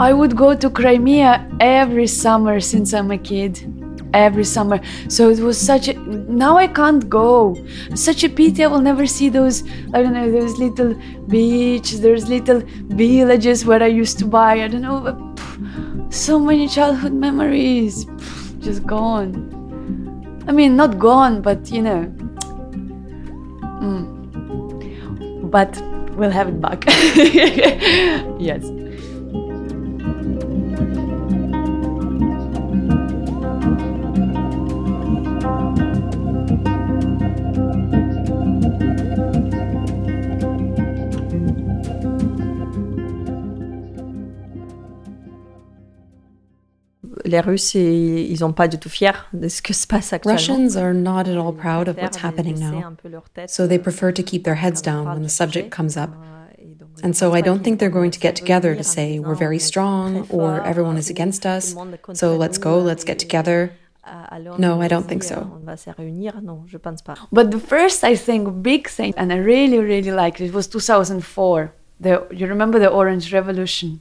[0.00, 3.77] I would go to Crimea every summer since I'm a kid.
[4.18, 4.80] Every summer.
[5.08, 5.94] So it was such a.
[6.44, 7.56] Now I can't go.
[7.94, 9.62] Such a pity I will never see those.
[9.94, 10.94] I don't know, those little
[11.28, 12.62] beaches, there's little
[13.02, 14.62] villages where I used to buy.
[14.64, 15.00] I don't know.
[15.36, 18.04] Pff, so many childhood memories.
[18.06, 19.32] Pff, just gone.
[20.48, 22.02] I mean, not gone, but you know.
[23.84, 25.50] Mm.
[25.50, 25.80] But
[26.16, 26.84] we'll have it back.
[28.50, 28.77] yes.
[47.28, 50.36] Les Russes, ils n'ont pas du tout fiers de ce que se passe actuellement.
[50.36, 52.96] Russians are not at all proud of what's happening now,
[53.46, 56.10] so they prefer to keep their heads down when the subject comes up.
[57.04, 60.26] And so I don't think they're going to get together to say we're very strong
[60.30, 61.74] or everyone is against us,
[62.14, 63.72] so let's go, let's get together.
[64.58, 65.60] No, I don't think so.
[67.30, 71.72] But the first, I think, big thing, and I really, really liked it, was 2004.
[72.00, 74.00] The, you remember the Orange Revolution?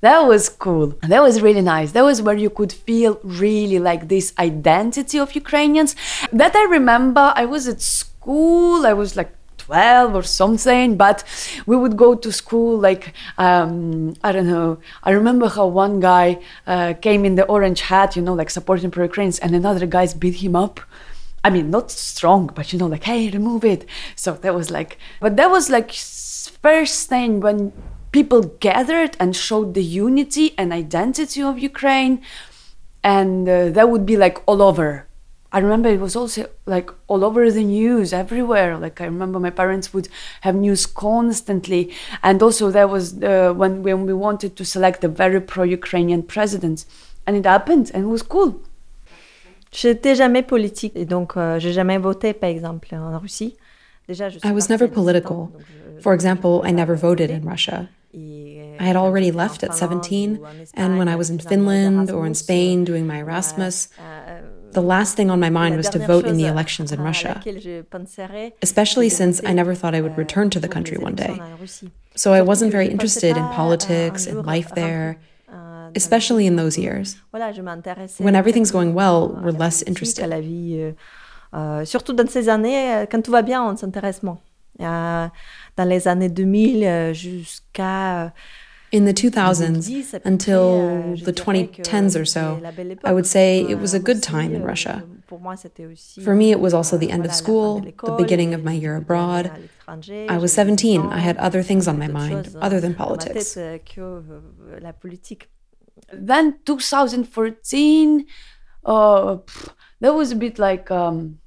[0.00, 0.94] That was cool.
[1.02, 1.92] That was really nice.
[1.92, 5.94] That was where you could feel really like this identity of Ukrainians.
[6.32, 11.22] That I remember, I was at school, I was like 12 or something, but
[11.66, 14.78] we would go to school like, um, I don't know.
[15.04, 18.90] I remember how one guy uh, came in the orange hat, you know, like supporting
[18.90, 20.80] pro Ukrainians, and another guys beat him up.
[21.44, 23.86] I mean, not strong, but you know, like, hey, remove it.
[24.16, 25.92] So that was like, but that was like
[26.62, 27.72] first thing when
[28.12, 32.22] people gathered and showed the unity and identity of Ukraine.
[33.02, 35.06] And uh, that would be like all over.
[35.52, 38.78] I remember it was also like all over the news everywhere.
[38.78, 40.08] Like I remember my parents would
[40.42, 45.08] have news constantly, and also there was uh, when when we wanted to select a
[45.08, 46.84] very pro-Ukrainian president,
[47.26, 48.60] and it happened and it was cool.
[49.72, 53.56] J'étais jamais politique et donc euh, j'ai jamais voté par exemple en Russie.
[54.44, 55.52] I was never political.
[56.00, 57.88] For example, I never voted in Russia.
[58.12, 60.40] I had already left at 17,
[60.74, 63.88] and when I was in Finland or in Spain doing my Erasmus,
[64.72, 67.40] the last thing on my mind was to vote in the elections in Russia,
[68.62, 71.40] especially since I never thought I would return to the country one day.
[72.16, 75.18] So I wasn't very interested in politics and life there,
[75.94, 77.16] especially in those years.
[78.18, 80.28] When everything's going well, we're less interested.
[81.84, 84.38] Surtout dans ces années, quand tout va bien, on s'intéresse moins.
[84.80, 88.32] Dans les années 2000 jusqu'à
[88.92, 92.60] in the 2000s until the 2010s or so,
[93.04, 95.04] I would say it was a good time in Russia.
[96.24, 99.50] For me, it was also the end of school, the beginning of my year abroad.
[99.86, 101.02] I was 17.
[101.02, 103.54] I had other things on my mind other than politics.
[106.12, 108.26] Then 2014,
[108.84, 109.36] uh,
[110.00, 111.38] that was a bit like, um,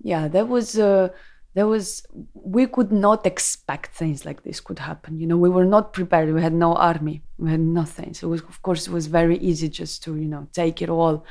[0.00, 0.78] yeah, that was.
[0.78, 1.08] Uh,
[1.54, 2.04] there was
[2.34, 5.36] we could not expect things like this could happen you know?
[5.36, 8.14] We were not prepared we had no army we had nothing.
[8.14, 11.24] So was, of course it was very easy just to you know take it all.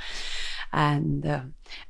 [0.71, 1.41] And uh,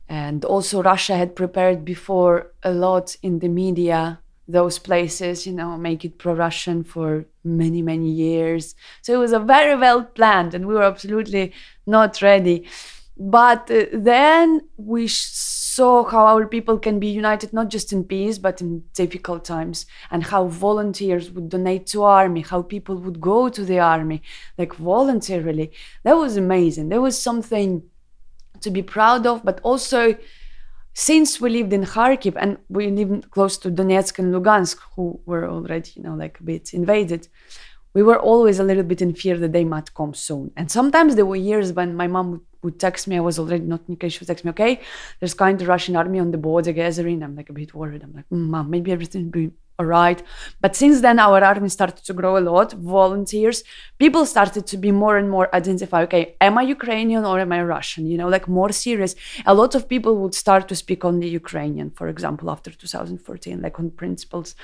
[0.10, 5.78] and also russia had prepared before a lot in the media those places you know
[5.78, 8.76] make it pro-russian for many many years.
[9.02, 11.54] So it was a very well planned and we were absolutely
[11.86, 12.68] not ready.
[13.16, 15.08] But uh, then we
[15.76, 19.86] saw how our people can be united not just in peace but in difficult times.
[20.12, 24.22] And how volunteers would donate to army how people would go to the army.
[24.58, 25.72] Like voluntarily
[26.04, 26.90] that was amazing.
[26.90, 27.84] There was something
[28.62, 30.16] to be proud of but also
[30.94, 35.50] since we lived in kharkiv and we lived close to donetsk and lugansk who were
[35.50, 37.28] already you know like a bit invaded
[37.94, 40.52] we were always a little bit in fear that they might come soon.
[40.58, 43.18] And sometimes there were years when my mom would would text me.
[43.18, 44.82] I was already not in case she would text me, okay,
[45.20, 47.24] there's kind of Russian army on the border gathering.
[47.24, 48.04] I'm like a bit worried.
[48.04, 50.22] I'm like, mm, mom, maybe everything will be all right.
[50.62, 52.74] But since then, our army started to grow a lot.
[52.74, 53.64] Volunteers,
[53.98, 57.64] people started to be more and more identify, okay, am I Ukrainian or am I
[57.64, 58.06] Russian?
[58.06, 59.16] You know, like more serious.
[59.46, 63.80] A lot of people would start to speak only Ukrainian, for example, after 2014, like
[63.80, 64.56] on principles.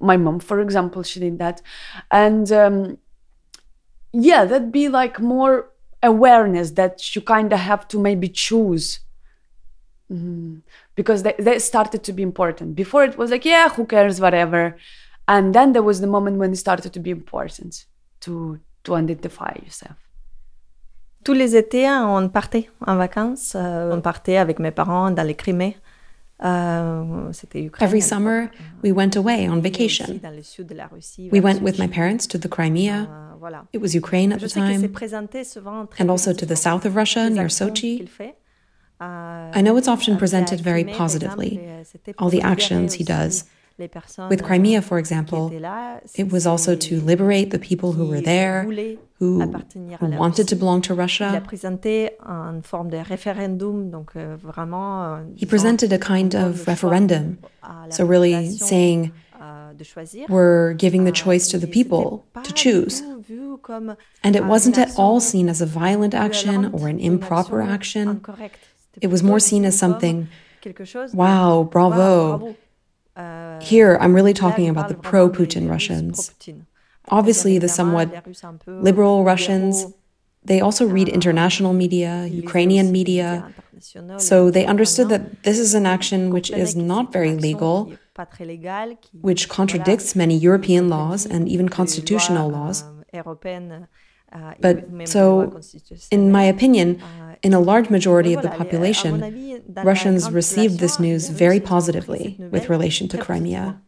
[0.00, 1.62] My mom, for example, she did that.
[2.10, 2.98] And um,
[4.12, 5.70] yeah, that'd be like more
[6.02, 9.00] awareness that you kind of have to maybe choose
[10.12, 10.58] Mm-hmm.
[10.94, 12.74] Because they, they started to be important.
[12.74, 14.76] Before it was like, yeah, who cares, whatever.
[15.28, 17.86] And then there was the moment when it started to be important
[18.20, 19.96] to, to identify yourself.
[21.24, 23.56] Tous les étés, on partait en vacances.
[23.56, 25.76] Euh, on partait avec mes parents dans les Crimées.
[26.44, 27.32] Euh,
[27.80, 28.50] Every summer,
[28.82, 30.20] we went away on vacation.
[31.32, 33.08] We went with my parents to the Crimea.
[33.08, 34.82] Euh, it was Ukraine at the time.
[35.98, 38.08] And also to the south of Russia, near Sochi.
[39.00, 41.60] I know it's often presented very positively,
[42.18, 43.44] all the actions he does.
[43.78, 45.50] With Crimea, for example,
[46.14, 48.62] it was also to liberate the people who were there,
[49.18, 49.40] who,
[50.00, 51.42] who wanted to belong to Russia.
[55.36, 57.38] He presented a kind of referendum,
[57.90, 59.12] so really saying,
[60.28, 63.02] we're giving the choice to the people to choose.
[64.22, 68.24] And it wasn't at all seen as a violent action or an improper action.
[69.02, 70.28] It was more seen as something,
[71.12, 72.56] wow, bravo.
[73.60, 76.32] Here, I'm really talking about the pro Putin Russians.
[77.08, 78.08] Obviously, the somewhat
[78.66, 79.86] liberal Russians,
[80.44, 83.52] they also read international media, Ukrainian media,
[84.18, 87.92] so they understood that this is an action which is not very legal,
[89.20, 92.84] which contradicts many European laws and even constitutional laws.
[94.60, 95.60] But so,
[96.10, 97.00] in my opinion,
[97.42, 99.12] in a large majority of the population,
[99.84, 103.80] Russians received this news very positively with relation to Crimea.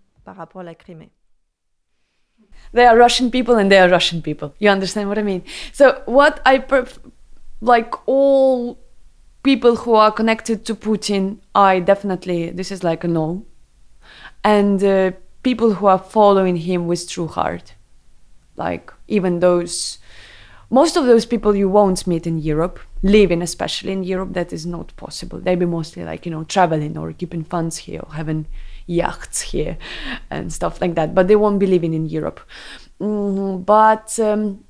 [2.73, 4.55] They are Russian people and they are Russian people.
[4.59, 5.43] You understand what I mean?
[5.73, 6.99] So, what I perf-
[7.61, 8.79] like all
[9.43, 13.47] people who are connected to Putin, I definitely, this is like a no.
[14.45, 15.13] And uh,
[15.43, 17.75] people who are following him with true heart,
[18.57, 19.99] like even those
[20.71, 24.67] most of those people you won't meet in Europe, living especially in Europe, that is
[24.67, 25.39] not possible.
[25.39, 28.47] They'll be mostly like, you know, traveling or keeping funds here or having
[28.87, 29.79] yachts here
[30.31, 31.15] and stuff like that.
[31.15, 32.41] But they won't be living in Europe.
[33.01, 33.63] Mm-hmm.
[33.63, 34.65] But um,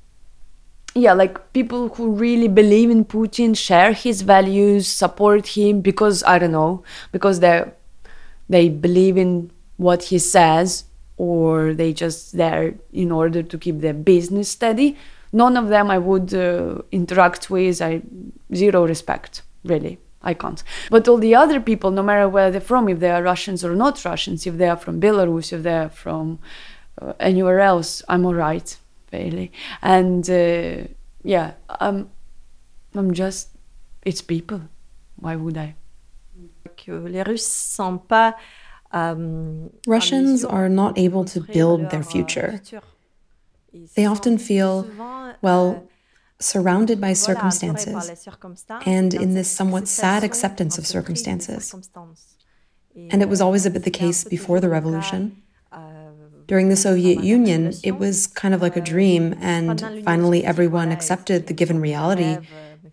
[0.95, 6.39] yeah, like people who really believe in Putin, share his values, support him because I
[6.39, 7.65] don't know, because they
[8.47, 10.85] they believe in what he says,
[11.17, 14.97] or they just there in order to keep their business steady
[15.31, 17.81] none of them I would uh, interact with.
[17.81, 18.01] I
[18.53, 19.99] zero respect, really.
[20.21, 20.61] I can't.
[20.89, 23.75] But all the other people, no matter where they're from, if they are Russians or
[23.75, 26.39] not Russians, if they are from Belarus, if they are from
[27.01, 28.77] uh, anywhere else, I'm all right,
[29.13, 29.51] really.
[29.81, 30.87] And uh,
[31.23, 32.09] yeah, I'm,
[32.93, 33.51] I'm just,
[34.03, 34.61] it's people.
[35.15, 35.75] Why would I?
[36.87, 38.33] Les Russes sont pas.
[38.91, 42.59] Um, Russians are not able to build their future.
[43.95, 44.87] They often feel,
[45.41, 45.87] well,
[46.39, 48.27] surrounded by circumstances,
[48.85, 51.75] and in this somewhat sad acceptance of circumstances.
[52.95, 55.43] And it was always a bit the case before the revolution.
[56.47, 61.45] During the Soviet Union, it was kind of like a dream, and finally everyone accepted
[61.47, 62.37] the given reality,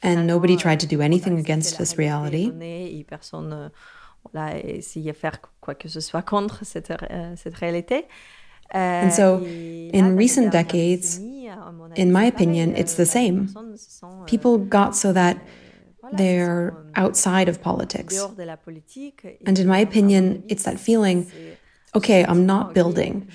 [0.02, 2.52] and nobody tried to do anything against this reality.
[8.70, 11.18] And so, in recent decades,
[11.96, 13.54] in my opinion, it's the same.
[14.26, 15.38] People got so that
[16.12, 18.14] they're outside of politics.
[19.46, 21.30] And in my opinion, it's that feeling
[21.94, 23.28] okay, I'm not building.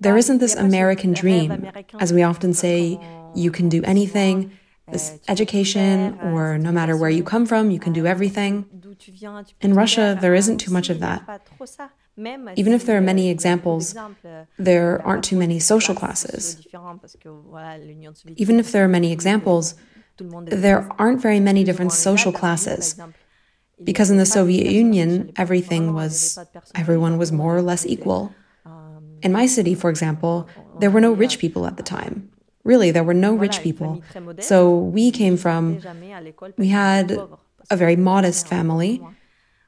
[0.00, 1.48] There isn't this American dream,
[1.98, 3.00] as we often say,
[3.34, 4.52] you can do anything,
[4.92, 8.66] this education, or no matter where you come from, you can do everything.
[9.62, 11.18] In Russia, there isn't too much of that.
[12.16, 13.94] Even if there are many examples,
[14.58, 16.64] there aren't too many social classes.
[18.36, 19.74] Even if there are many examples,
[20.18, 23.00] there aren't very many different social classes.
[23.82, 26.38] Because in the Soviet Union, everything was,
[26.76, 28.32] everyone was more or less equal.
[29.22, 32.30] In my city, for example, there were no rich people at the time.
[32.62, 34.02] Really, there were no rich people.
[34.38, 35.80] So we came from,
[36.56, 37.18] we had
[37.70, 39.02] a very modest family.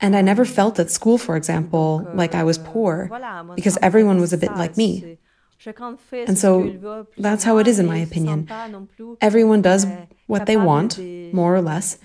[0.00, 3.10] And I never felt at school, for example, like I was poor,
[3.54, 5.18] because everyone was a bit like me.
[6.12, 8.48] And so that's how it is, in my opinion.
[9.20, 9.86] Everyone does
[10.26, 10.98] what they want,
[11.32, 11.98] more or less,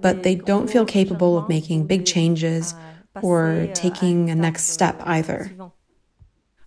[0.00, 2.74] but they don't feel capable of making big changes
[3.22, 5.52] or taking a next step either.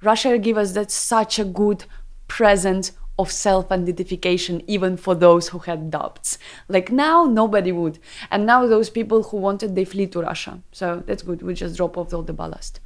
[0.02, 1.86] Russia gave us that such a good
[2.28, 6.38] present of self identification, even for those who had doubts.
[6.68, 8.00] Like now, nobody would.
[8.32, 10.62] And now, those people who wanted, they flee to Russia.
[10.72, 11.42] So that's good.
[11.42, 12.80] We just drop off all the ballast.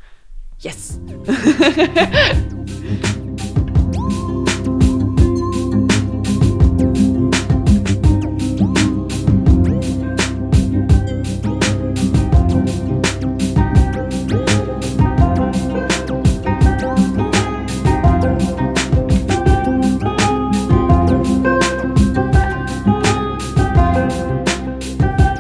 [0.60, 1.00] Yes.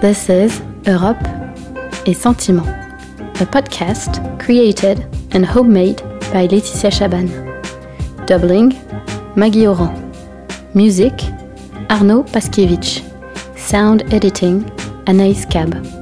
[0.01, 1.23] This is Europe
[2.07, 2.65] et Sentiment,
[3.39, 6.01] a podcast created and homemade
[6.33, 7.29] by Laetitia Chaban.
[8.25, 8.73] Doubling,
[9.35, 10.11] Maggie Oran.
[10.73, 11.13] Music,
[11.91, 13.03] Arnaud Paskiewicz.
[13.55, 14.63] Sound editing,
[15.05, 16.00] Anaïs Cab.